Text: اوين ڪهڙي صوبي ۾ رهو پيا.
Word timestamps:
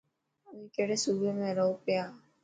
اوين 0.47 0.65
ڪهڙي 0.75 0.97
صوبي 1.03 1.29
۾ 1.39 1.49
رهو 1.57 1.73
پيا. 1.85 2.03